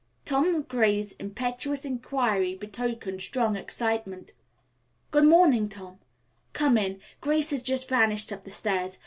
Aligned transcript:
Tom 0.25 0.63
Gray's 0.63 1.11
impetuous 1.19 1.85
inquiry 1.85 2.55
betokened 2.55 3.21
strong 3.21 3.55
excitement. 3.55 4.31
"Good 5.11 5.25
morning, 5.25 5.69
Tom. 5.69 5.99
Come 6.53 6.75
in. 6.79 6.99
Grace 7.19 7.51
has 7.51 7.61
just 7.61 7.87
vanished 7.87 8.31
up 8.31 8.43
the 8.43 8.49
stairs. 8.49 8.97